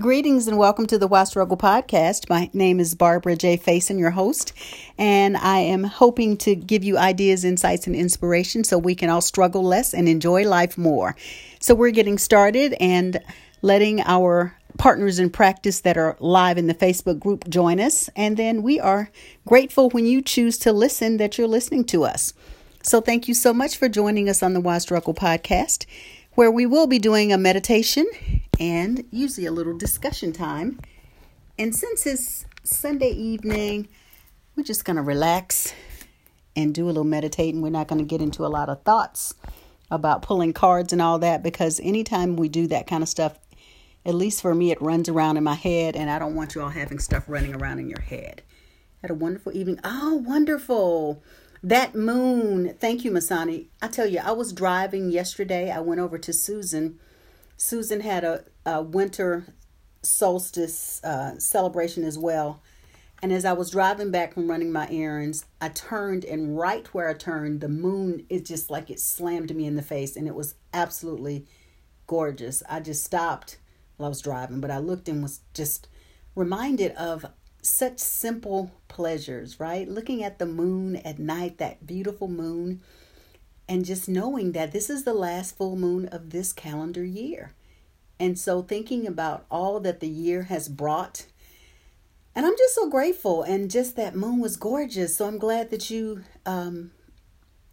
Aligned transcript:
Greetings 0.00 0.48
and 0.48 0.56
welcome 0.56 0.86
to 0.86 0.96
the 0.96 1.06
Why 1.06 1.24
Struggle 1.24 1.58
podcast. 1.58 2.30
My 2.30 2.48
name 2.54 2.80
is 2.80 2.94
Barbara 2.94 3.36
J. 3.36 3.58
Faison, 3.58 3.98
your 3.98 4.12
host, 4.12 4.54
and 4.96 5.36
I 5.36 5.58
am 5.58 5.84
hoping 5.84 6.38
to 6.38 6.54
give 6.54 6.82
you 6.82 6.96
ideas, 6.96 7.44
insights, 7.44 7.86
and 7.86 7.94
inspiration 7.94 8.64
so 8.64 8.78
we 8.78 8.94
can 8.94 9.10
all 9.10 9.20
struggle 9.20 9.62
less 9.62 9.92
and 9.92 10.08
enjoy 10.08 10.48
life 10.48 10.78
more. 10.78 11.14
So, 11.60 11.74
we're 11.74 11.90
getting 11.90 12.16
started 12.16 12.74
and 12.80 13.20
letting 13.60 14.00
our 14.00 14.56
partners 14.78 15.18
in 15.18 15.28
practice 15.28 15.80
that 15.80 15.98
are 15.98 16.16
live 16.20 16.56
in 16.56 16.68
the 16.68 16.74
Facebook 16.74 17.18
group 17.20 17.46
join 17.50 17.78
us. 17.78 18.08
And 18.16 18.38
then 18.38 18.62
we 18.62 18.80
are 18.80 19.10
grateful 19.46 19.90
when 19.90 20.06
you 20.06 20.22
choose 20.22 20.56
to 20.60 20.72
listen 20.72 21.18
that 21.18 21.36
you're 21.36 21.46
listening 21.46 21.84
to 21.84 22.04
us. 22.04 22.32
So, 22.82 23.02
thank 23.02 23.28
you 23.28 23.34
so 23.34 23.52
much 23.52 23.76
for 23.76 23.90
joining 23.90 24.30
us 24.30 24.42
on 24.42 24.54
the 24.54 24.60
Why 24.60 24.78
Struggle 24.78 25.12
podcast, 25.12 25.84
where 26.34 26.50
we 26.50 26.66
will 26.66 26.86
be 26.86 26.98
doing 26.98 27.32
a 27.32 27.38
meditation 27.38 28.06
and 28.58 29.04
usually 29.10 29.46
a 29.46 29.52
little 29.52 29.76
discussion 29.76 30.32
time. 30.32 30.80
And 31.58 31.74
since 31.74 32.06
it's 32.06 32.46
Sunday 32.64 33.10
evening, 33.10 33.88
we're 34.56 34.64
just 34.64 34.84
going 34.84 34.96
to 34.96 35.02
relax 35.02 35.74
and 36.56 36.74
do 36.74 36.86
a 36.86 36.88
little 36.88 37.04
meditating. 37.04 37.60
We're 37.60 37.70
not 37.70 37.88
going 37.88 38.00
to 38.00 38.04
get 38.04 38.22
into 38.22 38.44
a 38.44 38.48
lot 38.48 38.68
of 38.68 38.82
thoughts 38.82 39.34
about 39.90 40.22
pulling 40.22 40.52
cards 40.52 40.92
and 40.92 41.02
all 41.02 41.18
that 41.18 41.42
because 41.42 41.80
anytime 41.80 42.36
we 42.36 42.48
do 42.48 42.66
that 42.68 42.86
kind 42.86 43.02
of 43.02 43.08
stuff, 43.08 43.38
at 44.04 44.14
least 44.14 44.40
for 44.42 44.54
me, 44.54 44.70
it 44.70 44.80
runs 44.80 45.08
around 45.08 45.36
in 45.36 45.44
my 45.44 45.54
head, 45.54 45.94
and 45.94 46.10
I 46.10 46.18
don't 46.18 46.34
want 46.34 46.54
you 46.54 46.62
all 46.62 46.70
having 46.70 46.98
stuff 46.98 47.24
running 47.28 47.54
around 47.54 47.78
in 47.78 47.88
your 47.88 48.00
head. 48.00 48.42
Had 49.00 49.10
a 49.10 49.14
wonderful 49.14 49.56
evening. 49.56 49.78
Oh, 49.84 50.16
wonderful. 50.16 51.22
That 51.62 51.94
moon. 51.94 52.74
Thank 52.80 53.04
you, 53.04 53.12
Masani. 53.12 53.66
I 53.80 53.88
tell 53.88 54.06
you, 54.06 54.18
I 54.18 54.32
was 54.32 54.52
driving 54.52 55.10
yesterday. 55.10 55.70
I 55.70 55.80
went 55.80 56.00
over 56.00 56.18
to 56.18 56.32
Susan 56.32 56.98
Susan 57.62 58.00
had 58.00 58.24
a, 58.24 58.44
a 58.66 58.82
winter 58.82 59.46
solstice 60.02 61.00
uh, 61.04 61.38
celebration 61.38 62.02
as 62.02 62.18
well. 62.18 62.60
And 63.22 63.32
as 63.32 63.44
I 63.44 63.52
was 63.52 63.70
driving 63.70 64.10
back 64.10 64.34
from 64.34 64.50
running 64.50 64.72
my 64.72 64.88
errands, 64.90 65.46
I 65.60 65.68
turned, 65.68 66.24
and 66.24 66.58
right 66.58 66.92
where 66.92 67.08
I 67.08 67.14
turned, 67.14 67.60
the 67.60 67.68
moon, 67.68 68.26
it 68.28 68.44
just 68.44 68.68
like 68.68 68.90
it 68.90 68.98
slammed 68.98 69.54
me 69.54 69.64
in 69.64 69.76
the 69.76 69.82
face, 69.82 70.16
and 70.16 70.26
it 70.26 70.34
was 70.34 70.56
absolutely 70.74 71.46
gorgeous. 72.08 72.64
I 72.68 72.80
just 72.80 73.04
stopped 73.04 73.58
while 73.96 74.06
I 74.06 74.08
was 74.08 74.20
driving, 74.20 74.60
but 74.60 74.72
I 74.72 74.78
looked 74.78 75.08
and 75.08 75.22
was 75.22 75.38
just 75.54 75.86
reminded 76.34 76.90
of 76.96 77.24
such 77.62 77.98
simple 77.98 78.72
pleasures, 78.88 79.58
right? 79.58 79.88
Looking 79.88 80.22
at 80.22 80.38
the 80.38 80.46
moon 80.46 80.96
at 80.96 81.18
night, 81.18 81.58
that 81.58 81.86
beautiful 81.86 82.28
moon 82.28 82.80
and 83.68 83.84
just 83.84 84.08
knowing 84.08 84.52
that 84.52 84.72
this 84.72 84.90
is 84.90 85.04
the 85.04 85.14
last 85.14 85.56
full 85.56 85.76
moon 85.76 86.06
of 86.08 86.30
this 86.30 86.52
calendar 86.52 87.04
year. 87.04 87.52
And 88.18 88.38
so 88.38 88.62
thinking 88.62 89.06
about 89.06 89.46
all 89.50 89.80
that 89.80 90.00
the 90.00 90.08
year 90.08 90.42
has 90.44 90.68
brought. 90.68 91.26
And 92.34 92.44
I'm 92.44 92.56
just 92.58 92.74
so 92.74 92.88
grateful. 92.88 93.42
And 93.42 93.70
just 93.70 93.96
that 93.96 94.14
moon 94.14 94.40
was 94.40 94.56
gorgeous. 94.56 95.16
So 95.16 95.26
I'm 95.26 95.38
glad 95.38 95.70
that 95.70 95.90
you 95.90 96.22
um, 96.44 96.90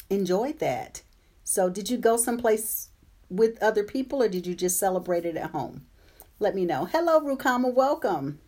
enjoyed 0.09 0.59
that. 0.59 1.01
So, 1.43 1.69
did 1.69 1.89
you 1.89 1.97
go 1.97 2.15
someplace 2.15 2.89
with 3.27 3.61
other 3.61 3.83
people 3.83 4.21
or 4.21 4.29
did 4.29 4.45
you 4.45 4.53
just 4.53 4.77
celebrate 4.77 5.25
it 5.25 5.35
at 5.35 5.49
home? 5.49 5.85
Let 6.39 6.53
me 6.53 6.63
know. 6.63 6.85
Hello, 6.85 7.19
Rukama. 7.19 7.73
Welcome. 7.73 8.39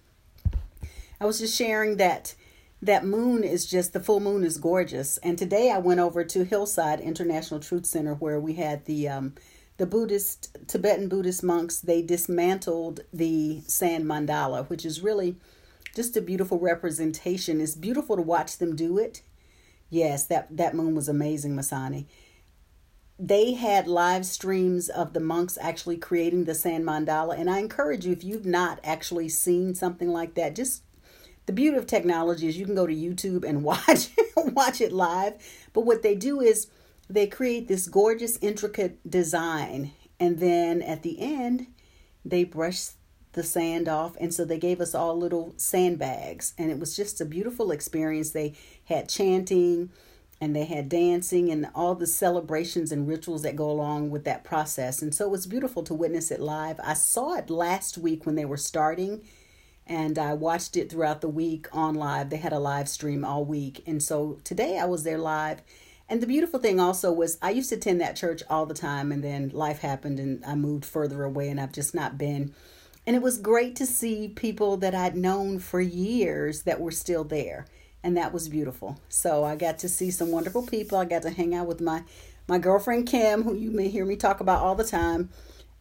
I 1.21 1.25
was 1.25 1.37
just 1.37 1.55
sharing 1.55 1.97
that 1.97 2.33
that 2.81 3.05
moon 3.05 3.43
is 3.43 3.67
just 3.67 3.93
the 3.93 3.99
full 3.99 4.19
moon 4.19 4.43
is 4.43 4.57
gorgeous. 4.57 5.17
And 5.17 5.37
today 5.37 5.69
I 5.69 5.77
went 5.77 5.99
over 5.99 6.23
to 6.23 6.43
Hillside 6.43 6.99
International 6.99 7.59
Truth 7.59 7.85
Center 7.85 8.15
where 8.15 8.39
we 8.39 8.53
had 8.55 8.85
the 8.85 9.07
um, 9.07 9.35
the 9.77 9.85
Buddhist 9.85 10.57
Tibetan 10.67 11.09
Buddhist 11.09 11.43
monks. 11.43 11.79
They 11.79 12.01
dismantled 12.01 13.01
the 13.13 13.61
sand 13.67 14.05
mandala, 14.05 14.67
which 14.67 14.83
is 14.83 15.01
really 15.01 15.35
just 15.95 16.17
a 16.17 16.21
beautiful 16.21 16.57
representation. 16.57 17.61
It's 17.61 17.75
beautiful 17.75 18.15
to 18.15 18.23
watch 18.23 18.57
them 18.57 18.75
do 18.75 18.97
it. 18.97 19.21
Yes, 19.91 20.25
that 20.25 20.57
that 20.57 20.73
moon 20.73 20.95
was 20.95 21.07
amazing, 21.07 21.55
Masani. 21.55 22.07
They 23.19 23.53
had 23.53 23.87
live 23.87 24.25
streams 24.25 24.89
of 24.89 25.13
the 25.13 25.19
monks 25.19 25.59
actually 25.61 25.97
creating 25.97 26.45
the 26.45 26.55
sand 26.55 26.83
mandala, 26.83 27.37
and 27.37 27.47
I 27.47 27.59
encourage 27.59 28.07
you 28.07 28.11
if 28.11 28.23
you've 28.23 28.47
not 28.47 28.79
actually 28.83 29.29
seen 29.29 29.75
something 29.75 30.09
like 30.09 30.33
that, 30.33 30.55
just 30.55 30.81
the 31.45 31.53
beauty 31.53 31.77
of 31.77 31.87
technology 31.87 32.47
is 32.47 32.57
you 32.57 32.65
can 32.65 32.75
go 32.75 32.87
to 32.87 32.93
YouTube 32.93 33.47
and 33.47 33.63
watch 33.63 34.09
watch 34.35 34.81
it 34.81 34.91
live. 34.91 35.33
But 35.73 35.85
what 35.85 36.01
they 36.01 36.15
do 36.15 36.41
is 36.41 36.67
they 37.09 37.27
create 37.27 37.67
this 37.67 37.87
gorgeous, 37.87 38.37
intricate 38.41 39.09
design, 39.09 39.91
and 40.19 40.39
then 40.39 40.81
at 40.81 41.03
the 41.03 41.19
end, 41.19 41.67
they 42.23 42.43
brush 42.43 42.89
the 43.33 43.43
sand 43.43 43.87
off. 43.87 44.15
And 44.19 44.33
so 44.33 44.45
they 44.45 44.57
gave 44.57 44.81
us 44.81 44.93
all 44.93 45.17
little 45.17 45.53
sandbags, 45.57 46.53
and 46.57 46.69
it 46.69 46.79
was 46.79 46.95
just 46.95 47.21
a 47.21 47.25
beautiful 47.25 47.71
experience. 47.71 48.31
They 48.31 48.53
had 48.85 49.09
chanting 49.09 49.89
and 50.41 50.55
they 50.55 50.65
had 50.65 50.89
dancing 50.89 51.51
and 51.51 51.67
all 51.75 51.93
the 51.93 52.07
celebrations 52.07 52.91
and 52.91 53.07
rituals 53.07 53.43
that 53.43 53.55
go 53.55 53.69
along 53.69 54.09
with 54.09 54.25
that 54.25 54.43
process. 54.43 54.99
And 54.99 55.13
so 55.13 55.25
it 55.25 55.31
was 55.31 55.45
beautiful 55.45 55.83
to 55.83 55.93
witness 55.93 56.31
it 56.31 56.39
live. 56.39 56.79
I 56.83 56.95
saw 56.95 57.35
it 57.35 57.51
last 57.51 57.99
week 57.99 58.25
when 58.25 58.33
they 58.33 58.45
were 58.45 58.57
starting 58.57 59.21
and 59.87 60.17
I 60.17 60.33
watched 60.33 60.77
it 60.77 60.89
throughout 60.89 61.21
the 61.21 61.27
week 61.27 61.67
on 61.71 61.95
live. 61.95 62.29
They 62.29 62.37
had 62.37 62.53
a 62.53 62.59
live 62.59 62.87
stream 62.87 63.25
all 63.25 63.43
week. 63.43 63.83
And 63.85 64.01
so 64.01 64.39
today 64.43 64.77
I 64.79 64.85
was 64.85 65.03
there 65.03 65.17
live. 65.17 65.61
And 66.07 66.21
the 66.21 66.27
beautiful 66.27 66.59
thing 66.59 66.79
also 66.79 67.11
was 67.11 67.37
I 67.41 67.51
used 67.51 67.69
to 67.69 67.75
attend 67.75 68.01
that 68.01 68.15
church 68.15 68.43
all 68.49 68.65
the 68.65 68.73
time 68.73 69.11
and 69.11 69.23
then 69.23 69.49
life 69.53 69.79
happened 69.79 70.19
and 70.19 70.43
I 70.45 70.55
moved 70.55 70.85
further 70.85 71.23
away 71.23 71.49
and 71.49 71.59
I've 71.59 71.71
just 71.71 71.95
not 71.95 72.17
been. 72.17 72.53
And 73.07 73.15
it 73.15 73.21
was 73.21 73.37
great 73.37 73.75
to 73.77 73.85
see 73.85 74.27
people 74.27 74.77
that 74.77 74.93
I'd 74.93 75.15
known 75.15 75.59
for 75.59 75.81
years 75.81 76.63
that 76.63 76.79
were 76.79 76.91
still 76.91 77.23
there. 77.23 77.65
And 78.03 78.17
that 78.17 78.33
was 78.33 78.49
beautiful. 78.49 78.99
So 79.09 79.43
I 79.43 79.55
got 79.55 79.79
to 79.79 79.89
see 79.89 80.11
some 80.11 80.31
wonderful 80.31 80.63
people. 80.65 80.97
I 80.97 81.05
got 81.05 81.21
to 81.23 81.29
hang 81.29 81.55
out 81.55 81.67
with 81.67 81.81
my 81.81 82.03
my 82.47 82.57
girlfriend 82.57 83.07
Kim, 83.07 83.43
who 83.43 83.53
you 83.53 83.71
may 83.71 83.87
hear 83.87 84.05
me 84.05 84.15
talk 84.15 84.39
about 84.39 84.61
all 84.61 84.75
the 84.75 84.83
time. 84.83 85.29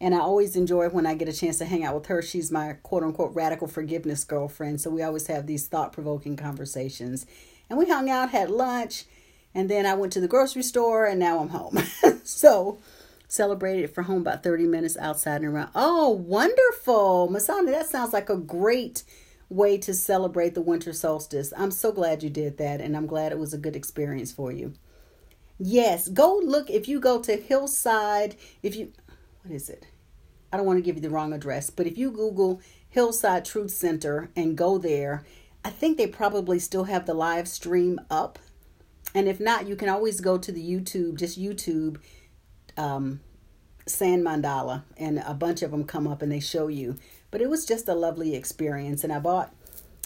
And 0.01 0.15
I 0.15 0.19
always 0.19 0.55
enjoy 0.55 0.89
when 0.89 1.05
I 1.05 1.13
get 1.13 1.29
a 1.29 1.33
chance 1.33 1.59
to 1.59 1.65
hang 1.65 1.83
out 1.83 1.93
with 1.93 2.07
her. 2.07 2.23
She's 2.23 2.51
my 2.51 2.73
quote 2.81 3.03
unquote 3.03 3.35
radical 3.35 3.67
forgiveness 3.67 4.23
girlfriend. 4.23 4.81
So 4.81 4.89
we 4.89 5.03
always 5.03 5.27
have 5.27 5.45
these 5.45 5.67
thought 5.67 5.93
provoking 5.93 6.35
conversations. 6.35 7.27
And 7.69 7.77
we 7.77 7.87
hung 7.87 8.09
out, 8.09 8.31
had 8.31 8.49
lunch, 8.49 9.05
and 9.53 9.69
then 9.69 9.85
I 9.85 9.93
went 9.93 10.11
to 10.13 10.19
the 10.19 10.27
grocery 10.27 10.63
store, 10.63 11.05
and 11.05 11.19
now 11.19 11.39
I'm 11.39 11.49
home. 11.49 11.77
so 12.23 12.79
celebrated 13.27 13.93
for 13.93 14.01
home 14.01 14.21
about 14.21 14.43
30 14.43 14.65
minutes 14.65 14.97
outside 14.97 15.41
and 15.43 15.53
around. 15.53 15.69
Oh, 15.75 16.09
wonderful. 16.09 17.29
Masani, 17.31 17.71
that 17.71 17.85
sounds 17.85 18.11
like 18.11 18.29
a 18.29 18.37
great 18.37 19.03
way 19.49 19.77
to 19.77 19.93
celebrate 19.93 20.55
the 20.55 20.61
winter 20.61 20.93
solstice. 20.93 21.53
I'm 21.55 21.71
so 21.71 21.91
glad 21.91 22.23
you 22.23 22.29
did 22.31 22.57
that, 22.57 22.81
and 22.81 22.97
I'm 22.97 23.05
glad 23.05 23.31
it 23.31 23.39
was 23.39 23.53
a 23.53 23.57
good 23.59 23.75
experience 23.75 24.31
for 24.31 24.51
you. 24.51 24.73
Yes, 25.59 26.09
go 26.09 26.41
look 26.43 26.71
if 26.71 26.87
you 26.87 26.99
go 26.99 27.21
to 27.21 27.37
Hillside, 27.37 28.35
if 28.63 28.75
you 28.75 28.91
what 29.43 29.53
is 29.53 29.69
it? 29.69 29.87
I 30.51 30.57
don't 30.57 30.65
want 30.65 30.77
to 30.77 30.83
give 30.83 30.95
you 30.95 31.01
the 31.01 31.09
wrong 31.09 31.33
address, 31.33 31.69
but 31.69 31.87
if 31.87 31.97
you 31.97 32.11
Google 32.11 32.61
Hillside 32.89 33.45
Truth 33.45 33.71
Center 33.71 34.29
and 34.35 34.57
go 34.57 34.77
there, 34.77 35.23
I 35.63 35.69
think 35.69 35.97
they 35.97 36.07
probably 36.07 36.59
still 36.59 36.85
have 36.85 37.05
the 37.05 37.13
live 37.13 37.47
stream 37.47 38.01
up. 38.09 38.39
And 39.13 39.27
if 39.27 39.39
not, 39.39 39.67
you 39.67 39.75
can 39.75 39.89
always 39.89 40.19
go 40.21 40.37
to 40.37 40.51
the 40.51 40.61
YouTube, 40.61 41.17
just 41.17 41.39
YouTube 41.39 41.97
um, 42.77 43.19
Sand 43.85 44.25
Mandala, 44.25 44.83
and 44.97 45.19
a 45.19 45.33
bunch 45.33 45.61
of 45.61 45.71
them 45.71 45.83
come 45.83 46.07
up 46.07 46.21
and 46.21 46.31
they 46.31 46.39
show 46.39 46.67
you. 46.67 46.97
But 47.29 47.41
it 47.41 47.49
was 47.49 47.65
just 47.65 47.87
a 47.87 47.93
lovely 47.93 48.35
experience, 48.35 49.03
and 49.03 49.13
I 49.13 49.19
bought, 49.19 49.53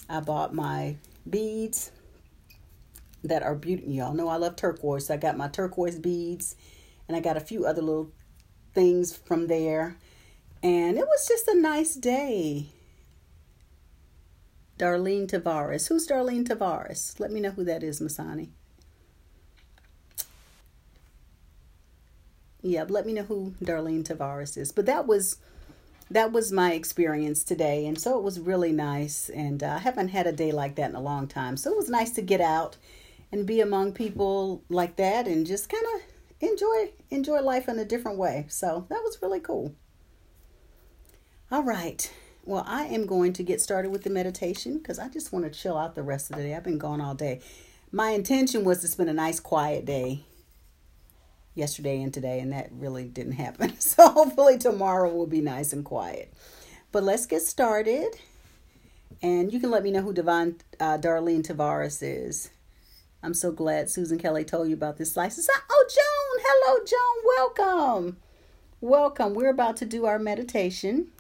I 0.10 0.20
bought 0.20 0.54
my 0.54 0.98
beads 1.28 1.92
that 3.24 3.42
are 3.44 3.56
beautiful. 3.56 3.92
Y'all 3.92 4.14
know 4.14 4.28
I 4.28 4.38
love 4.38 4.56
turquoise. 4.56 5.08
So 5.08 5.16
I 5.16 5.18
got 5.18 5.38
my 5.38 5.48
turquoise 5.48 5.98
beads, 5.98 6.56
and 7.08 7.18
I 7.18 7.20
got 7.20 7.38
a 7.38 7.42
few 7.42 7.66
other 7.66 7.82
little 7.82 8.12
things 8.74 9.16
from 9.16 9.48
there. 9.48 9.98
And 10.66 10.98
it 10.98 11.06
was 11.06 11.28
just 11.28 11.48
a 11.48 11.54
nice 11.54 11.94
day. 11.94 12.70
Darlene 14.80 15.28
Tavares. 15.28 15.90
Who's 15.90 16.08
Darlene 16.08 16.44
Tavares? 16.44 17.20
Let 17.20 17.32
me 17.32 17.40
know 17.40 17.52
who 17.52 17.64
that 17.66 17.84
is, 17.84 18.02
Masani. 18.02 18.50
Yeah, 22.64 22.86
let 22.90 23.06
me 23.06 23.14
know 23.14 23.22
who 23.22 23.54
Darlene 23.64 24.04
Tavares 24.04 24.58
is. 24.58 24.72
But 24.72 24.88
that 24.88 25.06
was 25.06 25.38
that 26.10 26.32
was 26.32 26.52
my 26.52 26.74
experience 26.74 27.44
today, 27.44 27.86
and 27.86 28.02
so 28.02 28.18
it 28.18 28.24
was 28.24 28.40
really 28.40 28.72
nice. 28.72 29.30
And 29.30 29.62
uh, 29.62 29.74
I 29.74 29.78
haven't 29.78 30.08
had 30.08 30.26
a 30.26 30.32
day 30.32 30.52
like 30.52 30.74
that 30.78 30.90
in 30.90 30.96
a 30.96 31.00
long 31.00 31.28
time, 31.28 31.58
so 31.58 31.70
it 31.70 31.78
was 31.78 31.92
nice 31.92 32.10
to 32.14 32.24
get 32.24 32.42
out 32.42 32.76
and 33.32 33.46
be 33.46 33.62
among 33.62 33.92
people 33.92 34.64
like 34.70 34.96
that, 34.96 35.28
and 35.28 35.46
just 35.46 35.70
kind 35.70 35.86
of 35.94 36.02
enjoy 36.40 36.92
enjoy 37.12 37.42
life 37.42 37.70
in 37.70 37.78
a 37.78 37.86
different 37.86 38.18
way. 38.18 38.48
So 38.50 38.88
that 38.90 39.04
was 39.04 39.20
really 39.22 39.40
cool. 39.40 39.76
All 41.52 41.62
right. 41.62 42.12
Well, 42.44 42.64
I 42.66 42.86
am 42.86 43.06
going 43.06 43.32
to 43.34 43.44
get 43.44 43.62
started 43.62 43.92
with 43.92 44.04
the 44.04 44.10
meditation 44.10 44.80
because 44.80 44.98
I 44.98 45.10
just 45.10 45.32
want 45.32 45.46
to 45.46 45.52
chill 45.52 45.78
out 45.78 45.94
the 45.94 46.02
rest 46.02 46.32
of 46.32 46.38
the 46.38 46.44
day. 46.44 46.56
I've 46.56 46.64
been 46.64 46.80
gone 46.80 47.00
all 47.00 47.14
day. 47.14 47.40
My 47.92 48.10
intention 48.10 48.64
was 48.64 48.82
to 48.82 48.88
spend 48.88 49.12
a 49.12 49.14
nice 49.14 49.40
quiet 49.40 49.86
day 49.86 50.24
yesterday 51.54 52.02
and 52.02 52.12
today, 52.12 52.40
and 52.40 52.52
that 52.52 52.70
really 52.72 53.06
didn't 53.06 53.34
happen. 53.34 53.74
So 53.80 54.10
hopefully 54.10 54.58
tomorrow 54.58 55.14
will 55.14 55.28
be 55.28 55.40
nice 55.40 55.72
and 55.72 55.86
quiet. 55.86 56.34
But 56.92 57.04
let's 57.04 57.28
get 57.28 57.44
started. 57.44 58.16
And 59.22 59.54
you 59.54 59.60
can 59.60 59.70
let 59.70 59.84
me 59.84 59.92
know 59.92 60.02
who 60.02 60.14
Divine 60.14 60.56
uh, 60.80 60.98
Darlene 60.98 61.46
Tavares 61.46 62.00
is. 62.02 62.50
I'm 63.22 63.36
so 63.36 63.52
glad 63.52 63.92
Susan 63.92 64.18
Kelly 64.18 64.44
told 64.44 64.68
you 64.68 64.74
about 64.74 64.98
this 64.98 65.14
slice. 65.14 65.48
Oh, 65.70 65.88
Joan. 65.90 66.44
Hello, 66.48 66.86
Joan. 66.86 67.56
Welcome. 67.56 68.18
Welcome. 68.82 69.34
We're 69.36 69.52
about 69.52 69.78
to 69.78 69.86
do 69.86 70.06
our 70.06 70.18
meditation. 70.18 71.12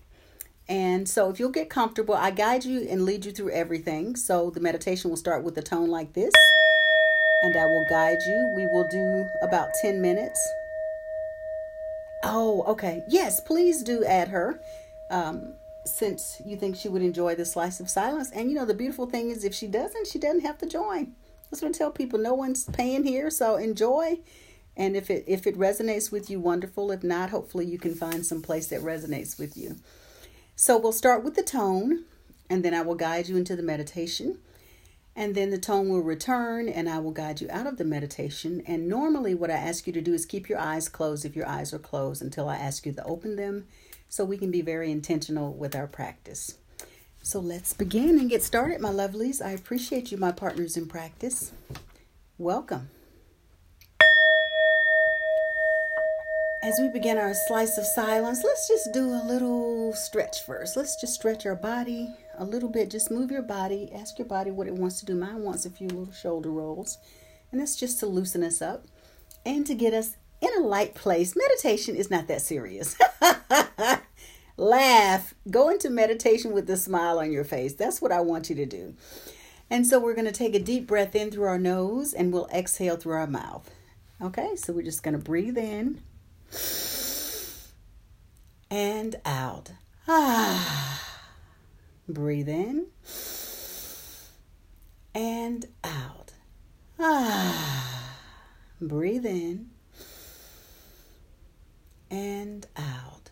And 0.67 1.07
so, 1.07 1.29
if 1.29 1.39
you'll 1.39 1.49
get 1.49 1.69
comfortable, 1.69 2.15
I 2.15 2.31
guide 2.31 2.65
you 2.65 2.87
and 2.89 3.05
lead 3.05 3.25
you 3.25 3.31
through 3.31 3.51
everything. 3.51 4.15
So, 4.15 4.49
the 4.49 4.59
meditation 4.59 5.09
will 5.09 5.17
start 5.17 5.43
with 5.43 5.57
a 5.57 5.61
tone 5.61 5.89
like 5.89 6.13
this, 6.13 6.33
and 7.43 7.55
I 7.55 7.65
will 7.65 7.85
guide 7.89 8.17
you. 8.25 8.53
We 8.55 8.65
will 8.65 8.87
do 8.89 9.29
about 9.41 9.69
10 9.81 10.01
minutes. 10.01 10.39
Oh, 12.23 12.63
okay. 12.67 13.03
Yes, 13.07 13.39
please 13.39 13.83
do 13.83 14.03
add 14.03 14.29
her. 14.29 14.59
Um, 15.11 15.53
since 15.85 16.41
you 16.43 16.57
think 16.57 16.75
she 16.75 16.89
would 16.89 17.03
enjoy 17.03 17.35
the 17.35 17.45
slice 17.45 17.79
of 17.79 17.89
silence. 17.89 18.31
And 18.31 18.49
you 18.49 18.55
know, 18.55 18.65
the 18.65 18.73
beautiful 18.73 19.05
thing 19.05 19.29
is, 19.29 19.43
if 19.43 19.53
she 19.53 19.67
doesn't, 19.67 20.07
she 20.07 20.19
doesn't 20.19 20.41
have 20.41 20.57
to 20.59 20.65
join. 20.65 21.13
That's 21.49 21.61
what 21.61 21.69
I 21.69 21.77
tell 21.77 21.91
people. 21.91 22.19
No 22.19 22.33
one's 22.33 22.65
paying 22.65 23.05
here, 23.05 23.29
so 23.29 23.55
enjoy. 23.55 24.19
And 24.75 24.95
if 24.95 25.09
it 25.09 25.23
if 25.27 25.47
it 25.47 25.57
resonates 25.57 26.11
with 26.11 26.29
you, 26.29 26.39
wonderful. 26.39 26.91
If 26.91 27.03
not, 27.03 27.29
hopefully 27.29 27.65
you 27.65 27.77
can 27.77 27.93
find 27.93 28.25
some 28.25 28.41
place 28.41 28.67
that 28.67 28.81
resonates 28.81 29.39
with 29.39 29.55
you. 29.55 29.75
So 30.55 30.77
we'll 30.77 30.93
start 30.93 31.23
with 31.23 31.35
the 31.35 31.43
tone, 31.43 32.05
and 32.49 32.63
then 32.63 32.73
I 32.73 32.81
will 32.81 32.95
guide 32.95 33.27
you 33.27 33.35
into 33.35 33.55
the 33.55 33.63
meditation. 33.63 34.39
And 35.17 35.35
then 35.35 35.49
the 35.49 35.57
tone 35.57 35.89
will 35.89 36.01
return, 36.01 36.67
and 36.67 36.89
I 36.89 36.99
will 36.99 37.11
guide 37.11 37.41
you 37.41 37.47
out 37.49 37.67
of 37.67 37.77
the 37.77 37.85
meditation. 37.85 38.61
And 38.65 38.87
normally, 38.87 39.33
what 39.33 39.51
I 39.51 39.55
ask 39.55 39.87
you 39.87 39.93
to 39.93 40.01
do 40.01 40.13
is 40.13 40.25
keep 40.25 40.49
your 40.49 40.59
eyes 40.59 40.89
closed 40.89 41.25
if 41.25 41.35
your 41.35 41.47
eyes 41.47 41.73
are 41.73 41.79
closed 41.79 42.21
until 42.21 42.49
I 42.49 42.57
ask 42.57 42.85
you 42.85 42.93
to 42.93 43.03
open 43.03 43.35
them 43.35 43.65
so 44.09 44.23
we 44.23 44.37
can 44.37 44.51
be 44.51 44.61
very 44.61 44.91
intentional 44.91 45.53
with 45.53 45.75
our 45.75 45.87
practice. 45.87 46.57
So 47.21 47.39
let's 47.39 47.73
begin 47.73 48.19
and 48.19 48.29
get 48.29 48.43
started, 48.43 48.79
my 48.79 48.91
lovelies. 48.91 49.43
I 49.43 49.51
appreciate 49.51 50.11
you, 50.11 50.17
my 50.17 50.31
partners 50.31 50.77
in 50.77 50.87
practice. 50.87 51.51
Welcome. 52.37 52.89
As 56.65 56.79
we 56.79 56.87
begin 56.89 57.19
our 57.19 57.35
slice 57.35 57.77
of 57.77 57.85
silence, 57.85 58.43
let's 58.43 58.67
just 58.67 58.91
do 58.91 59.05
a 59.05 59.21
little 59.23 59.93
stretch 59.93 60.43
first. 60.47 60.75
Let's 60.75 60.99
just 60.99 61.13
stretch 61.13 61.45
our 61.45 61.55
body 61.55 62.11
a 62.39 62.43
little 62.43 62.69
bit. 62.69 62.89
Just 62.89 63.11
move 63.11 63.29
your 63.29 63.43
body. 63.43 63.91
Ask 63.93 64.17
your 64.17 64.27
body 64.27 64.49
what 64.49 64.65
it 64.65 64.73
wants 64.73 64.99
to 64.99 65.05
do. 65.05 65.13
Mine 65.13 65.43
wants 65.43 65.67
a 65.67 65.69
few 65.69 65.87
little 65.87 66.11
shoulder 66.11 66.49
rolls. 66.49 66.97
And 67.51 67.61
that's 67.61 67.75
just 67.75 67.99
to 67.99 68.07
loosen 68.07 68.43
us 68.43 68.63
up 68.63 68.87
and 69.45 69.63
to 69.67 69.75
get 69.75 69.93
us 69.93 70.17
in 70.41 70.49
a 70.57 70.65
light 70.65 70.95
place. 70.95 71.35
Meditation 71.35 71.95
is 71.95 72.09
not 72.09 72.27
that 72.29 72.41
serious. 72.41 72.97
Laugh. 74.57 75.35
Go 75.51 75.69
into 75.69 75.91
meditation 75.91 76.51
with 76.51 76.67
a 76.71 76.77
smile 76.77 77.19
on 77.19 77.31
your 77.31 77.43
face. 77.43 77.75
That's 77.75 78.01
what 78.01 78.11
I 78.11 78.21
want 78.21 78.49
you 78.49 78.55
to 78.55 78.65
do. 78.65 78.95
And 79.69 79.85
so 79.85 79.99
we're 79.99 80.15
going 80.15 80.25
to 80.25 80.31
take 80.31 80.55
a 80.55 80.59
deep 80.59 80.87
breath 80.87 81.13
in 81.13 81.29
through 81.29 81.45
our 81.45 81.59
nose 81.59 82.11
and 82.11 82.33
we'll 82.33 82.49
exhale 82.51 82.97
through 82.97 83.17
our 83.17 83.27
mouth. 83.27 83.69
Okay, 84.19 84.55
so 84.55 84.73
we're 84.73 84.81
just 84.81 85.03
going 85.03 85.15
to 85.15 85.23
breathe 85.23 85.59
in 85.59 86.01
and 88.69 89.15
out. 89.25 89.71
Ah. 90.07 91.01
Breathe 92.09 92.49
in 92.49 92.87
and 95.13 95.65
out. 95.83 96.33
Ah. 96.99 98.17
Breathe 98.81 99.25
in 99.25 99.69
and 102.11 102.67
out. 102.75 103.31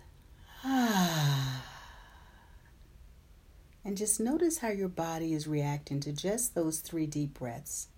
Ah. 0.63 1.65
And 3.85 3.97
just 3.97 4.21
notice 4.21 4.59
how 4.59 4.69
your 4.69 4.87
body 4.87 5.33
is 5.33 5.45
reacting 5.45 5.99
to 6.01 6.13
just 6.13 6.55
those 6.55 6.79
three 6.79 7.05
deep 7.05 7.33
breaths. 7.33 7.89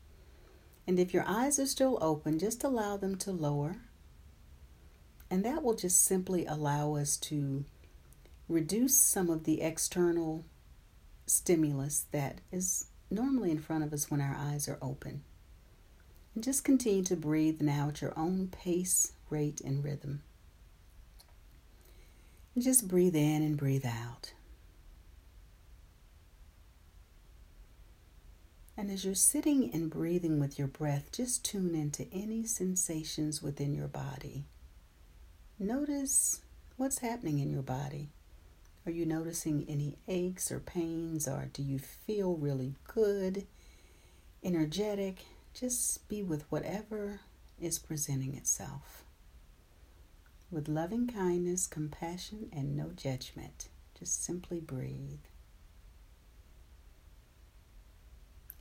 And 0.88 1.00
if 1.00 1.14
your 1.14 1.24
eyes 1.28 1.60
are 1.60 1.68
still 1.68 2.00
open, 2.02 2.40
just 2.40 2.64
allow 2.64 2.98
them 2.98 3.18
to 3.18 3.32
lower 3.32 3.78
and 5.36 5.44
that 5.44 5.64
will 5.64 5.76
just 5.76 6.06
simply 6.06 6.46
allow 6.46 6.96
us 6.96 7.18
to 7.18 7.66
reduce 8.48 8.96
some 8.96 9.30
of 9.30 9.44
the 9.44 9.62
external 9.62 10.46
stimulus 11.28 12.06
that 12.14 12.40
is 12.54 12.86
normally 13.12 13.52
in 13.52 13.60
front 13.60 13.84
of 13.84 13.92
us 13.92 14.10
when 14.10 14.22
our 14.22 14.34
eyes 14.40 14.70
are 14.70 14.78
open. 14.82 15.26
And 16.34 16.42
just 16.42 16.64
continue 16.64 17.04
to 17.04 17.18
breathe 17.18 17.62
now 17.62 17.90
at 17.90 18.02
your 18.02 18.18
own 18.18 18.48
pace, 18.48 19.12
rate, 19.30 19.60
and 19.60 19.84
rhythm. 19.84 20.22
And 22.56 22.64
just 22.64 22.88
breathe 22.88 23.18
in 23.18 23.42
and 23.42 23.58
breathe 23.58 23.86
out. 23.86 24.32
And 28.78 28.90
as 28.90 29.04
you're 29.04 29.16
sitting 29.16 29.70
and 29.74 29.90
breathing 29.90 30.40
with 30.40 30.58
your 30.58 30.70
breath, 30.70 31.12
just 31.12 31.44
tune 31.44 31.76
into 31.76 32.08
any 32.14 32.46
sensations 32.46 33.44
within 33.44 33.74
your 33.74 33.90
body. 33.90 34.46
Notice 35.60 36.42
what's 36.76 37.00
happening 37.00 37.40
in 37.40 37.50
your 37.50 37.62
body. 37.62 38.10
Are 38.86 38.92
you 38.92 39.06
noticing 39.06 39.66
any 39.70 39.98
aches 40.06 40.52
or 40.52 40.60
pains, 40.60 41.30
or 41.30 41.48
do 41.54 41.64
you 41.64 41.80
feel 41.80 42.36
really 42.36 42.76
good, 42.94 43.48
energetic? 44.44 45.20
Just 45.54 46.10
be 46.10 46.22
with 46.22 46.44
whatever 46.52 47.22
is 47.60 47.80
presenting 47.80 48.36
itself. 48.36 49.06
With 50.52 50.68
loving 50.68 51.08
kindness, 51.08 51.68
compassion, 51.68 52.50
and 52.52 52.76
no 52.76 52.92
judgment, 52.96 53.70
just 53.98 54.26
simply 54.26 54.60
breathe. 54.60 55.24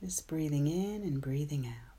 Just 0.01 0.27
breathing 0.27 0.67
in 0.67 1.03
and 1.03 1.19
breathing 1.19 1.67
out. 1.67 1.94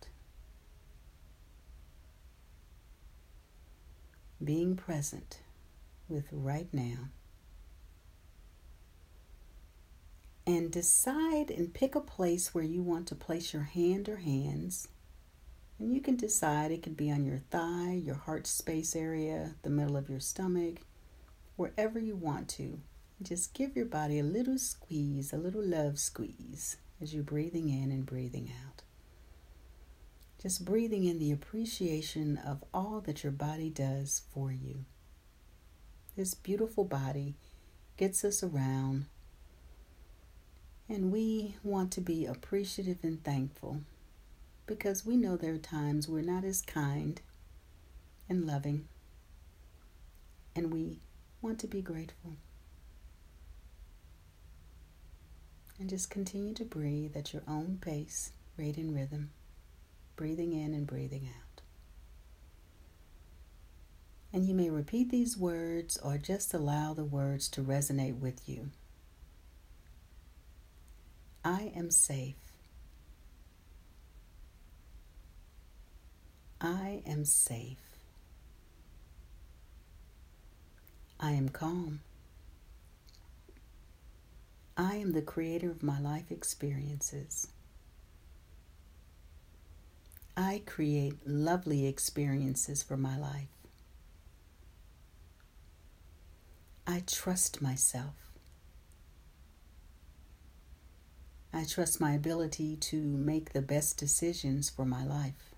Being 4.42 4.76
present 4.76 5.40
with 6.08 6.26
right 6.32 6.68
now. 6.72 7.08
And 10.46 10.70
decide 10.70 11.50
and 11.50 11.74
pick 11.74 11.94
a 11.94 12.00
place 12.00 12.54
where 12.54 12.64
you 12.64 12.82
want 12.82 13.08
to 13.08 13.16
place 13.16 13.52
your 13.52 13.64
hand 13.64 14.08
or 14.08 14.16
hands. 14.16 14.88
And 15.78 15.92
you 15.92 16.00
can 16.00 16.16
decide 16.16 16.70
it 16.70 16.82
could 16.82 16.96
be 16.96 17.10
on 17.10 17.24
your 17.24 17.42
thigh, 17.50 18.00
your 18.02 18.14
heart 18.14 18.46
space 18.46 18.94
area, 18.94 19.56
the 19.62 19.70
middle 19.70 19.96
of 19.96 20.08
your 20.08 20.20
stomach, 20.20 20.76
wherever 21.56 21.98
you 21.98 22.14
want 22.14 22.48
to. 22.50 22.80
Just 23.22 23.54
give 23.54 23.74
your 23.74 23.86
body 23.86 24.18
a 24.18 24.24
little 24.24 24.58
squeeze, 24.58 25.32
a 25.32 25.38
little 25.38 25.64
love 25.64 25.98
squeeze 25.98 26.76
as 27.00 27.12
you're 27.12 27.22
breathing 27.22 27.68
in 27.68 27.90
and 27.90 28.06
breathing 28.06 28.52
out. 28.64 28.75
Just 30.46 30.64
breathing 30.64 31.06
in 31.06 31.18
the 31.18 31.32
appreciation 31.32 32.38
of 32.38 32.62
all 32.72 33.00
that 33.00 33.24
your 33.24 33.32
body 33.32 33.68
does 33.68 34.22
for 34.32 34.52
you. 34.52 34.84
This 36.16 36.34
beautiful 36.34 36.84
body 36.84 37.34
gets 37.96 38.24
us 38.24 38.44
around, 38.44 39.06
and 40.88 41.10
we 41.10 41.56
want 41.64 41.90
to 41.94 42.00
be 42.00 42.26
appreciative 42.26 42.98
and 43.02 43.24
thankful 43.24 43.80
because 44.66 45.04
we 45.04 45.16
know 45.16 45.36
there 45.36 45.54
are 45.54 45.58
times 45.58 46.06
we're 46.06 46.22
not 46.22 46.44
as 46.44 46.62
kind 46.62 47.20
and 48.28 48.46
loving, 48.46 48.86
and 50.54 50.72
we 50.72 51.00
want 51.42 51.58
to 51.58 51.66
be 51.66 51.82
grateful. 51.82 52.36
And 55.80 55.90
just 55.90 56.08
continue 56.08 56.54
to 56.54 56.64
breathe 56.64 57.16
at 57.16 57.32
your 57.32 57.42
own 57.48 57.78
pace, 57.80 58.30
rate, 58.56 58.76
and 58.76 58.94
rhythm 58.94 59.30
breathing 60.16 60.52
in 60.52 60.74
and 60.74 60.86
breathing 60.86 61.28
out. 61.28 61.62
And 64.32 64.44
you 64.44 64.54
may 64.54 64.70
repeat 64.70 65.10
these 65.10 65.36
words 65.36 65.96
or 65.98 66.18
just 66.18 66.52
allow 66.52 66.92
the 66.92 67.04
words 67.04 67.48
to 67.50 67.62
resonate 67.62 68.18
with 68.18 68.48
you. 68.48 68.70
I 71.44 71.72
am 71.76 71.90
safe. 71.90 72.34
I 76.60 77.02
am 77.06 77.24
safe. 77.24 77.78
I 81.20 81.32
am 81.32 81.48
calm. 81.48 82.00
I 84.76 84.96
am 84.96 85.12
the 85.12 85.22
creator 85.22 85.70
of 85.70 85.82
my 85.82 85.98
life 86.00 86.30
experiences. 86.30 87.48
I 90.36 90.62
create 90.66 91.26
lovely 91.26 91.86
experiences 91.86 92.82
for 92.82 92.96
my 92.96 93.16
life. 93.18 93.48
I 96.86 97.02
trust 97.06 97.62
myself. 97.62 98.14
I 101.54 101.64
trust 101.64 102.02
my 102.02 102.12
ability 102.12 102.76
to 102.76 103.00
make 103.00 103.54
the 103.54 103.62
best 103.62 103.96
decisions 103.96 104.68
for 104.68 104.84
my 104.84 105.04
life. 105.06 105.54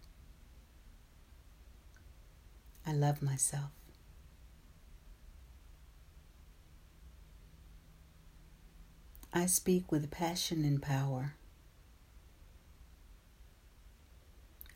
I 2.86 2.92
love 2.92 3.20
myself. 3.20 3.70
I 9.34 9.46
speak 9.46 9.90
with 9.90 10.10
passion 10.12 10.64
and 10.64 10.80
power. 10.80 11.34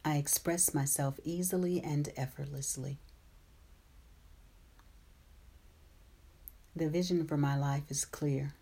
I 0.04 0.16
express 0.16 0.75
myself 0.75 1.21
easily 1.25 1.80
and 1.80 2.09
effortlessly. 2.16 2.99
The 6.75 6.88
vision 6.88 7.26
for 7.26 7.37
my 7.37 7.56
life 7.56 7.90
is 7.90 8.04
clear. 8.04 8.54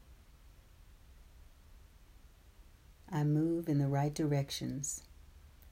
I 3.11 3.25
move 3.25 3.69
in 3.69 3.79
the 3.79 3.89
right 3.89 4.13
directions 4.13 5.03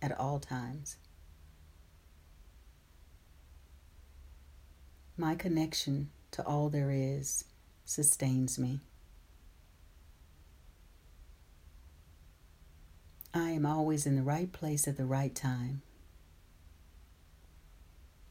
at 0.01 0.19
all 0.19 0.39
times. 0.39 0.97
My 5.17 5.35
connection 5.35 6.11
to 6.31 6.47
all 6.47 6.69
there 6.69 6.91
is 6.91 7.45
sustains 7.85 8.59
me. 8.59 8.81
I 13.35 13.51
am 13.51 13.67
always 13.67 14.07
in 14.07 14.17
the 14.17 14.23
right 14.23 14.51
place 14.53 14.89
at 14.89 14.97
the 14.97 15.05
right 15.05 15.35
time. 15.35 15.83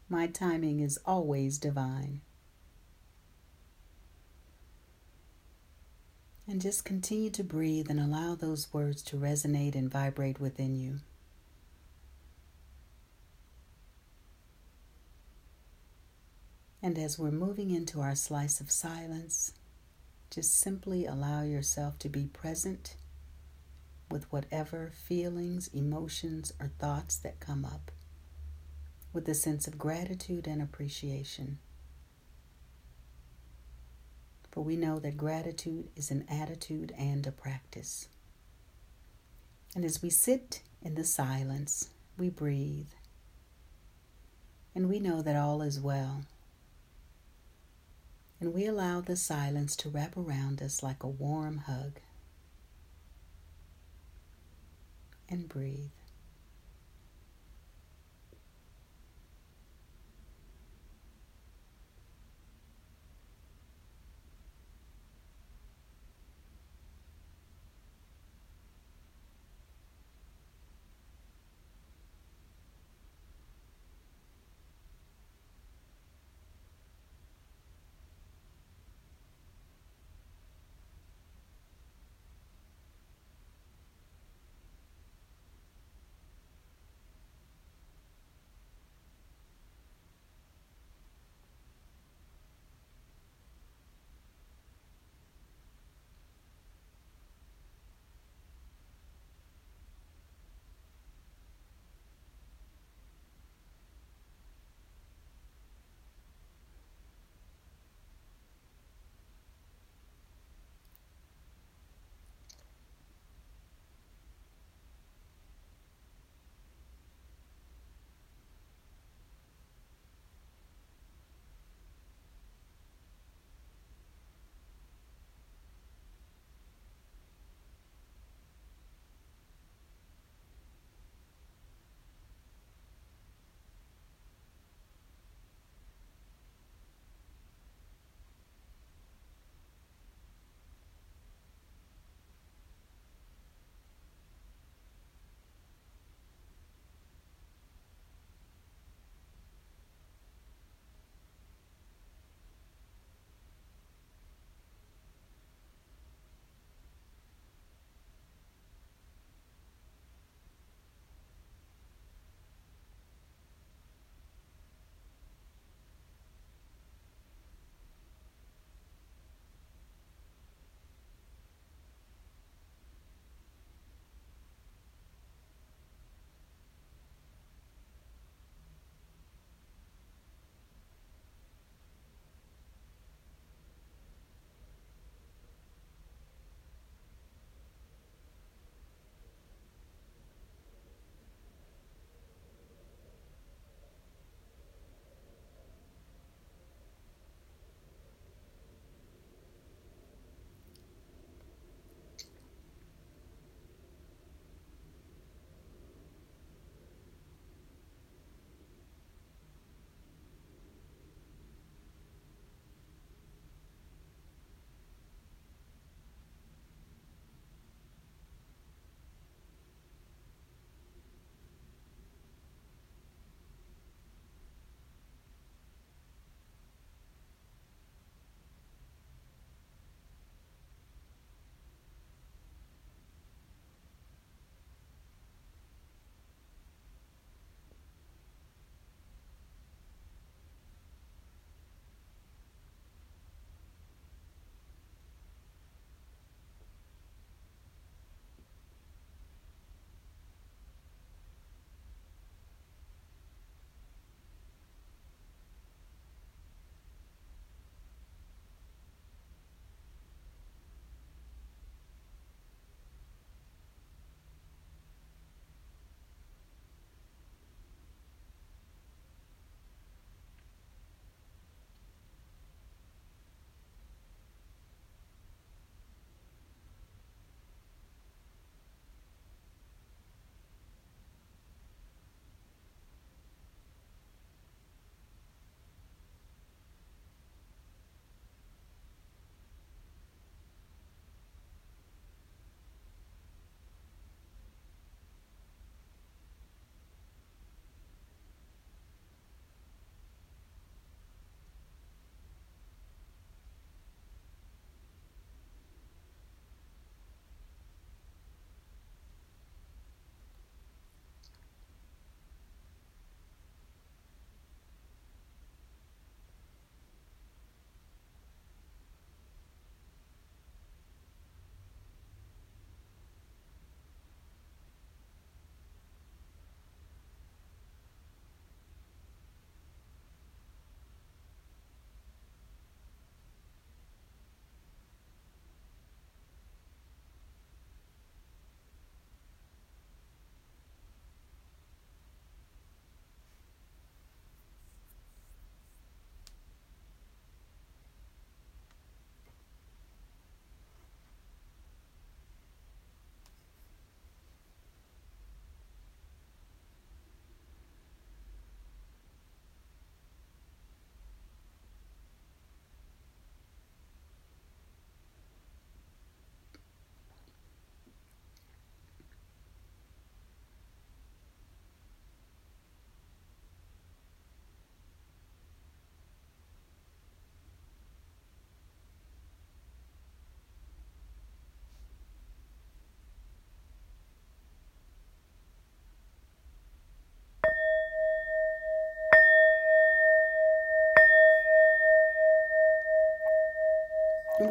My 0.09 0.27
timing 0.27 0.79
is 0.79 0.99
always 1.05 1.57
divine. 1.57 2.21
And 6.47 6.61
just 6.61 6.85
continue 6.85 7.29
to 7.31 7.43
breathe 7.43 7.89
and 7.89 7.99
allow 7.99 8.33
those 8.33 8.73
words 8.73 9.01
to 9.03 9.17
resonate 9.17 9.75
and 9.75 9.91
vibrate 9.91 10.39
within 10.39 10.75
you. 10.75 10.99
And 16.81 16.97
as 16.97 17.19
we're 17.19 17.31
moving 17.31 17.69
into 17.69 17.99
our 17.99 18.15
slice 18.15 18.61
of 18.61 18.71
silence, 18.71 19.53
just 20.29 20.57
simply 20.57 21.05
allow 21.05 21.43
yourself 21.43 21.99
to 21.99 22.09
be 22.09 22.27
present 22.27 22.95
with 24.09 24.31
whatever 24.31 24.91
feelings, 24.93 25.69
emotions, 25.73 26.53
or 26.59 26.71
thoughts 26.79 27.17
that 27.17 27.39
come 27.39 27.65
up, 27.65 27.91
with 29.13 29.27
a 29.27 29.33
sense 29.33 29.67
of 29.67 29.77
gratitude 29.77 30.47
and 30.47 30.61
appreciation. 30.61 31.57
For 34.51 34.61
we 34.63 34.75
know 34.75 34.97
that 34.99 35.17
gratitude 35.17 35.89
is 35.95 36.09
an 36.09 36.25
attitude 36.29 36.93
and 36.97 37.27
a 37.27 37.31
practice. 37.31 38.07
And 39.75 39.85
as 39.85 40.01
we 40.01 40.09
sit 40.09 40.61
in 40.81 40.95
the 40.95 41.03
silence, 41.03 41.89
we 42.17 42.29
breathe. 42.29 42.87
And 44.73 44.89
we 44.89 44.99
know 44.99 45.21
that 45.21 45.35
all 45.35 45.61
is 45.61 45.79
well. 45.79 46.23
And 48.39 48.53
we 48.53 48.65
allow 48.65 49.01
the 49.01 49.15
silence 49.15 49.75
to 49.77 49.89
wrap 49.89 50.15
around 50.15 50.61
us 50.61 50.81
like 50.81 51.03
a 51.03 51.07
warm 51.07 51.57
hug. 51.59 51.99
And 55.29 55.47
breathe. 55.49 55.96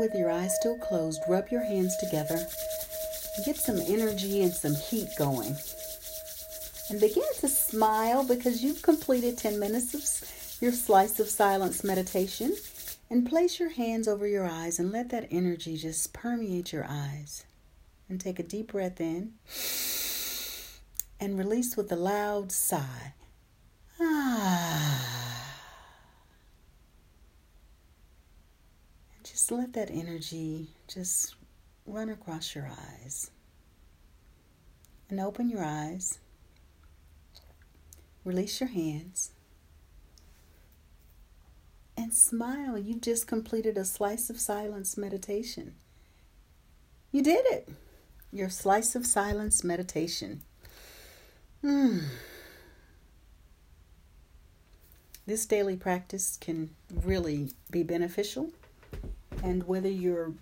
With 0.07 0.15
your 0.15 0.31
eyes 0.31 0.55
still 0.55 0.79
closed, 0.79 1.21
rub 1.29 1.49
your 1.49 1.65
hands 1.65 1.97
together. 1.97 2.39
Get 3.45 3.57
some 3.57 3.79
energy 3.79 4.43
and 4.43 4.53
some 4.53 4.77
heat 4.77 5.09
going. 5.19 5.57
And 6.89 7.01
begin 7.01 7.25
to 7.41 7.49
smile 7.49 8.23
because 8.23 8.63
you've 8.63 8.83
completed 8.83 9.37
10 9.37 9.59
minutes 9.59 9.95
of 9.95 10.63
your 10.63 10.71
slice 10.71 11.19
of 11.19 11.29
silence 11.29 11.83
meditation. 11.83 12.55
And 13.11 13.29
place 13.29 13.59
your 13.59 13.71
hands 13.71 14.07
over 14.07 14.27
your 14.29 14.47
eyes 14.47 14.79
and 14.79 14.93
let 14.93 15.11
that 15.11 15.29
energy 15.33 15.77
just 15.77 16.13
permeate 16.13 16.73
your 16.73 16.87
eyes. 16.89 17.45
And 18.09 18.21
take 18.21 18.39
a 18.39 18.45
deep 18.45 18.71
breath 18.73 19.01
in 19.01 19.33
and 21.19 21.37
release 21.37 21.77
with 21.77 21.91
a 21.91 21.97
loud 21.97 22.53
sigh. 22.53 23.15
Ah. 24.01 25.27
And 29.17 29.27
just 29.47 29.53
let 29.53 29.75
that 29.75 29.93
energy 29.93 30.67
just 30.89 31.37
run 31.87 32.09
across 32.09 32.57
your 32.57 32.69
eyes. 32.69 33.31
And 35.09 35.21
open 35.21 35.49
your 35.49 35.63
eyes. 35.63 36.19
Release 38.25 38.59
your 38.59 38.69
hands. 38.69 39.31
And 41.97 42.13
smile. 42.13 42.77
You 42.77 42.99
just 42.99 43.29
completed 43.29 43.79
a 43.79 43.85
slice 43.85 44.31
of 44.31 44.41
silence 44.41 44.97
meditation. 44.97 45.77
You 47.13 47.23
did 47.23 47.47
it. 47.47 47.69
Your 48.33 48.51
slice 48.51 48.97
of 48.97 49.07
silence 49.07 49.63
meditation. 49.63 50.43
Hmm. 51.61 51.99
This 55.25 55.47
daily 55.47 55.77
practice 55.77 56.37
can 56.37 56.71
really 56.91 57.51
be 57.71 57.85
beneficial. 57.85 58.51
And 59.47 59.63
whether 59.63 59.89
you're 59.89 60.33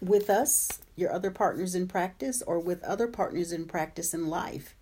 with 0.00 0.28
us, 0.28 0.80
your 0.96 1.12
other 1.12 1.30
partners 1.30 1.76
in 1.76 1.86
practice, 1.86 2.42
or 2.42 2.58
with 2.58 2.82
other 2.82 3.06
partners 3.06 3.52
in 3.52 3.66
practice 3.66 4.12
in 4.12 4.26
life, 4.26 4.74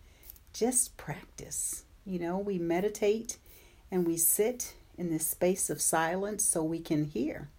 just 0.55 0.97
practice. 0.97 1.85
You 2.07 2.19
know, 2.19 2.39
we 2.39 2.59
meditate 2.59 3.37
and 3.91 4.07
we 4.07 4.17
sit 4.17 4.75
in 4.97 5.11
this 5.11 5.27
space 5.27 5.69
of 5.69 5.83
silence 5.83 6.43
so 6.47 6.63
we 6.63 6.81
can 6.81 7.05
hear, 7.05 7.51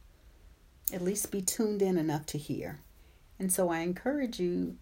at 0.92 1.04
least 1.04 1.32
be 1.32 1.44
tuned 1.44 1.84
in 1.84 2.00
enough 2.00 2.26
to 2.28 2.40
hear. 2.40 2.80
And 3.38 3.54
so 3.54 3.70
I 3.70 3.82
encourage 3.82 4.40
you 4.40 4.78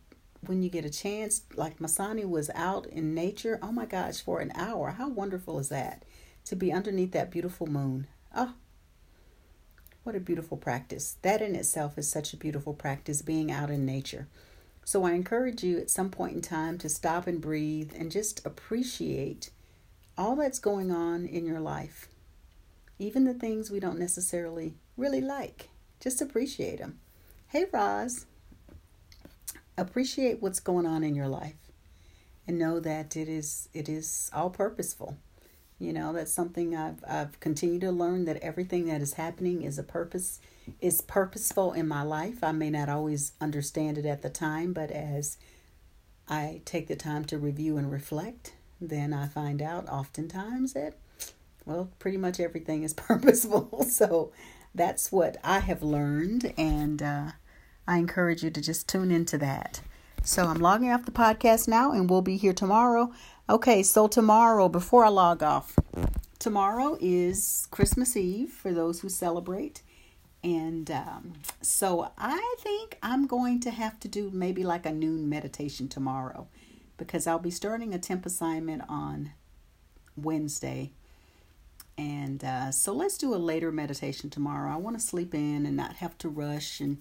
when 0.47 0.61
you 0.61 0.69
get 0.69 0.85
a 0.85 0.89
chance, 0.89 1.41
like 1.55 1.79
Masani 1.79 2.23
was 2.25 2.49
out 2.55 2.85
in 2.87 3.13
nature, 3.13 3.59
oh 3.61 3.73
my 3.73 3.85
gosh, 3.85 4.21
for 4.21 4.39
an 4.39 4.53
hour. 4.55 4.91
How 4.91 5.09
wonderful 5.09 5.59
is 5.59 5.67
that? 5.69 6.03
To 6.45 6.55
be 6.55 6.71
underneath 6.71 7.11
that 7.11 7.31
beautiful 7.31 7.67
moon. 7.67 8.07
Oh, 8.33 8.53
what 10.03 10.15
a 10.15 10.19
beautiful 10.19 10.57
practice. 10.57 11.17
That 11.21 11.41
in 11.41 11.55
itself 11.55 11.97
is 11.97 12.09
such 12.09 12.33
a 12.33 12.37
beautiful 12.37 12.73
practice, 12.73 13.21
being 13.21 13.51
out 13.51 13.69
in 13.69 13.85
nature. 13.85 14.27
So 14.83 15.03
I 15.03 15.11
encourage 15.11 15.63
you 15.63 15.77
at 15.77 15.89
some 15.89 16.09
point 16.09 16.35
in 16.35 16.41
time 16.41 16.77
to 16.79 16.89
stop 16.89 17.27
and 17.27 17.39
breathe 17.39 17.91
and 17.95 18.11
just 18.11 18.45
appreciate 18.45 19.51
all 20.17 20.35
that's 20.35 20.59
going 20.59 20.91
on 20.91 21.25
in 21.25 21.45
your 21.45 21.59
life. 21.59 22.07
Even 22.97 23.25
the 23.25 23.33
things 23.33 23.69
we 23.69 23.79
don't 23.79 23.99
necessarily 23.99 24.75
really 24.97 25.21
like. 25.21 25.69
Just 25.99 26.21
appreciate 26.21 26.79
them. 26.79 26.99
Hey, 27.47 27.65
Roz 27.71 28.25
appreciate 29.77 30.41
what's 30.41 30.59
going 30.59 30.85
on 30.85 31.03
in 31.03 31.15
your 31.15 31.27
life 31.27 31.71
and 32.47 32.59
know 32.59 32.79
that 32.79 33.15
it 33.15 33.27
is 33.27 33.69
it 33.73 33.87
is 33.89 34.29
all 34.33 34.49
purposeful 34.49 35.17
you 35.81 35.91
know 35.91 36.13
that's 36.13 36.31
something 36.31 36.75
i've 36.75 37.03
i've 37.07 37.39
continued 37.39 37.81
to 37.81 37.91
learn 37.91 38.25
that 38.25 38.37
everything 38.37 38.85
that 38.85 39.01
is 39.01 39.13
happening 39.13 39.63
is 39.63 39.77
a 39.77 39.83
purpose 39.83 40.39
is 40.79 41.01
purposeful 41.01 41.73
in 41.73 41.87
my 41.87 42.01
life 42.01 42.43
i 42.43 42.51
may 42.51 42.69
not 42.69 42.89
always 42.89 43.33
understand 43.41 43.97
it 43.97 44.05
at 44.05 44.21
the 44.21 44.29
time 44.29 44.73
but 44.73 44.91
as 44.91 45.37
i 46.29 46.61
take 46.65 46.87
the 46.87 46.95
time 46.95 47.25
to 47.25 47.37
review 47.37 47.77
and 47.77 47.91
reflect 47.91 48.53
then 48.79 49.13
i 49.13 49.27
find 49.27 49.61
out 49.61 49.87
oftentimes 49.89 50.73
that 50.73 50.93
well 51.65 51.89
pretty 51.99 52.17
much 52.17 52.39
everything 52.39 52.83
is 52.83 52.93
purposeful 52.95 53.83
so 53.83 54.31
that's 54.75 55.11
what 55.11 55.37
i 55.43 55.59
have 55.59 55.81
learned 55.81 56.53
and 56.57 57.01
uh, 57.01 57.31
I 57.87 57.97
encourage 57.97 58.43
you 58.43 58.49
to 58.51 58.61
just 58.61 58.87
tune 58.87 59.11
into 59.11 59.37
that. 59.39 59.81
So 60.23 60.45
I'm 60.45 60.59
logging 60.59 60.91
off 60.91 61.05
the 61.05 61.11
podcast 61.11 61.67
now 61.67 61.91
and 61.91 62.09
we'll 62.09 62.21
be 62.21 62.37
here 62.37 62.53
tomorrow. 62.53 63.11
Okay, 63.51 63.83
so 63.83 64.07
tomorrow, 64.07 64.69
before 64.69 65.03
I 65.03 65.09
log 65.09 65.43
off, 65.43 65.77
tomorrow 66.39 66.97
is 67.01 67.67
Christmas 67.69 68.15
Eve 68.15 68.49
for 68.49 68.71
those 68.71 69.01
who 69.01 69.09
celebrate. 69.09 69.81
And 70.41 70.89
um, 70.89 71.33
so 71.61 72.13
I 72.17 72.55
think 72.59 72.97
I'm 73.03 73.27
going 73.27 73.59
to 73.59 73.71
have 73.71 73.99
to 73.99 74.07
do 74.07 74.31
maybe 74.31 74.63
like 74.63 74.85
a 74.85 74.93
noon 74.93 75.27
meditation 75.27 75.89
tomorrow 75.89 76.47
because 76.95 77.27
I'll 77.27 77.39
be 77.39 77.51
starting 77.51 77.93
a 77.93 77.99
temp 77.99 78.25
assignment 78.25 78.83
on 78.87 79.33
Wednesday. 80.15 80.93
And 81.97 82.41
uh, 82.45 82.71
so 82.71 82.93
let's 82.93 83.17
do 83.17 83.35
a 83.35 83.35
later 83.35 83.69
meditation 83.69 84.29
tomorrow. 84.29 84.71
I 84.71 84.77
want 84.77 84.97
to 84.97 85.05
sleep 85.05 85.35
in 85.35 85.65
and 85.65 85.75
not 85.75 85.97
have 85.97 86.17
to 86.19 86.29
rush 86.29 86.79
and 86.79 86.99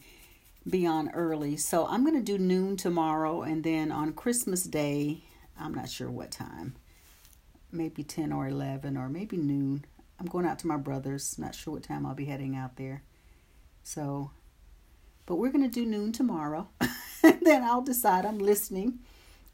be 0.68 0.84
on 0.84 1.10
early. 1.10 1.56
So 1.56 1.86
I'm 1.86 2.02
going 2.02 2.16
to 2.16 2.20
do 2.20 2.38
noon 2.38 2.76
tomorrow 2.76 3.42
and 3.42 3.62
then 3.62 3.92
on 3.92 4.14
Christmas 4.14 4.64
Day, 4.64 5.22
I'm 5.60 5.74
not 5.74 5.88
sure 5.88 6.10
what 6.10 6.30
time. 6.30 6.74
Maybe 7.72 8.02
10 8.02 8.32
or 8.32 8.48
11 8.48 8.96
or 8.96 9.08
maybe 9.08 9.36
noon. 9.36 9.84
I'm 10.18 10.26
going 10.26 10.46
out 10.46 10.58
to 10.60 10.66
my 10.66 10.76
brother's. 10.76 11.38
Not 11.38 11.54
sure 11.54 11.74
what 11.74 11.82
time 11.82 12.04
I'll 12.04 12.14
be 12.14 12.24
heading 12.24 12.56
out 12.56 12.76
there. 12.76 13.02
So, 13.82 14.30
but 15.26 15.36
we're 15.36 15.52
going 15.52 15.68
to 15.68 15.80
do 15.80 15.86
noon 15.86 16.12
tomorrow. 16.12 16.68
then 17.22 17.62
I'll 17.62 17.82
decide. 17.82 18.26
I'm 18.26 18.38
listening 18.38 18.98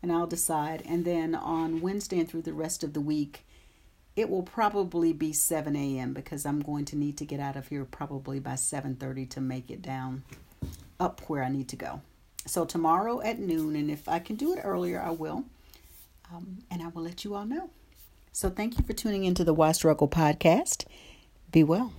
and 0.02 0.12
I'll 0.12 0.26
decide. 0.26 0.82
And 0.86 1.04
then 1.04 1.34
on 1.34 1.80
Wednesday 1.80 2.18
and 2.18 2.28
through 2.28 2.42
the 2.42 2.52
rest 2.52 2.82
of 2.82 2.92
the 2.92 3.00
week, 3.00 3.44
it 4.14 4.30
will 4.30 4.42
probably 4.42 5.12
be 5.12 5.32
7 5.32 5.76
a.m. 5.76 6.14
because 6.14 6.46
I'm 6.46 6.60
going 6.60 6.86
to 6.86 6.96
need 6.96 7.18
to 7.18 7.26
get 7.26 7.38
out 7.38 7.56
of 7.56 7.68
here 7.68 7.84
probably 7.84 8.40
by 8.40 8.54
7:30 8.54 9.28
to 9.30 9.40
make 9.40 9.70
it 9.70 9.82
down 9.82 10.24
up 10.98 11.20
where 11.28 11.42
I 11.42 11.50
need 11.50 11.68
to 11.68 11.76
go. 11.76 12.00
So 12.46 12.64
tomorrow 12.64 13.20
at 13.20 13.38
noon, 13.38 13.76
and 13.76 13.90
if 13.90 14.08
I 14.08 14.18
can 14.18 14.36
do 14.36 14.54
it 14.54 14.60
earlier, 14.64 15.00
I 15.00 15.10
will. 15.10 15.44
Um, 16.32 16.58
and 16.70 16.82
I 16.82 16.88
will 16.88 17.02
let 17.02 17.24
you 17.24 17.34
all 17.34 17.46
know. 17.46 17.70
So 18.32 18.50
thank 18.50 18.78
you 18.78 18.84
for 18.84 18.92
tuning 18.92 19.24
into 19.24 19.44
the 19.44 19.54
Why 19.54 19.72
Struggle 19.72 20.08
podcast. 20.08 20.84
Be 21.52 21.64
well. 21.64 21.92